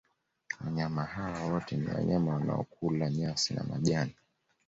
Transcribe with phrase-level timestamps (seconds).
[0.65, 4.15] wanyama hawa wote ni wanyama wanaokula nyasi na majani